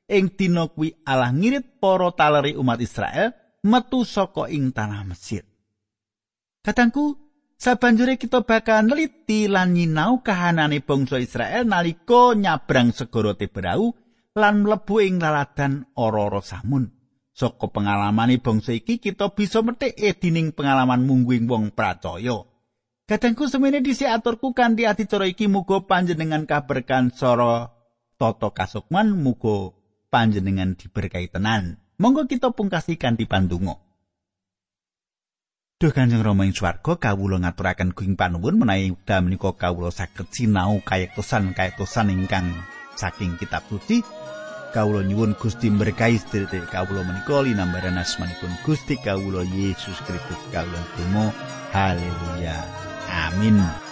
Ing 0.09 0.33
dina 0.33 0.73
kuwi 0.73 1.05
Allah 1.05 1.33
ngirit 1.33 1.81
para 1.81 2.09
taleri 2.17 2.57
umat 2.57 2.81
Israel 2.81 3.37
metu 3.65 4.05
saka 4.05 4.49
ing 4.53 4.73
tanah 4.73 5.05
Mesir. 5.09 5.45
Katangku, 6.65 7.17
sabanjure 7.57 8.17
kita 8.21 8.45
bakal 8.45 8.89
neliti 8.89 9.49
lan 9.49 9.77
nyinau 9.77 10.21
kahanane 10.25 10.81
bangsa 10.81 11.21
Israel 11.21 11.65
nalika 11.69 12.33
nyabrang 12.37 12.93
segara 12.93 13.37
Tebrau 13.37 13.93
lan 14.37 14.65
mlebu 14.65 14.97
ing 15.01 15.21
laladan 15.21 15.89
ora-ora 15.97 16.41
samun. 16.45 16.89
Saka 17.35 17.67
pengalamane 17.67 18.39
bangsa 18.39 18.71
iki 18.71 19.03
kita 19.03 19.35
bisa 19.35 19.59
metik 19.65 19.99
edining 19.99 20.55
pengalaman 20.55 21.03
mungguing 21.03 21.51
wong 21.51 21.75
pracaya. 21.75 22.47
Kadangku 23.05 23.51
semene 23.51 23.83
dhisik 23.83 24.09
aturku 24.09 24.55
kanthi 24.55 24.87
adicara 24.87 25.27
iki 25.27 25.51
muga 25.51 25.83
panjenengan 25.85 26.47
kaberkan 26.47 27.13
sora 27.13 27.74
tata 28.17 28.51
kasukman 28.51 29.15
muga 29.15 29.75
panjenengan 30.11 30.79
diberkahi 30.79 31.31
tenan. 31.31 31.83
Monggo 31.99 32.27
kita 32.27 32.51
pungkasi 32.51 32.99
kanthi 32.99 33.27
pandonga. 33.27 33.79
Duh 35.79 35.91
Kanjeng 35.91 36.23
Rama 36.23 36.47
ing 36.47 36.55
swarga 36.55 36.97
kawula 36.97 37.43
ngaturaken 37.43 37.93
kuing 37.93 38.15
panuwun 38.15 38.57
menawi 38.57 38.95
wekdal 38.95 39.27
menika 39.27 39.53
kawula 39.53 39.91
saged 39.91 40.31
sinau 40.31 40.81
kayektosan-kayektosan 40.87 42.15
ingkang 42.15 42.47
saking 42.95 43.37
kitab 43.37 43.67
suci. 43.67 44.01
kawula 44.75 45.07
nyuwun 45.07 45.39
Gusti 45.39 45.71
berkahi 45.71 46.19
sedherek 46.19 46.67
kawula 46.75 47.07
menika 47.07 47.39
linambaran 47.47 47.95
asmanipun 47.95 48.51
Gusti 48.67 48.99
kawula 48.99 49.47
Yesus 49.47 50.03
Kristus 50.03 50.43
kawula 50.51 50.83
tumo 50.99 51.31
haleluya 51.71 52.59
amin 53.07 53.84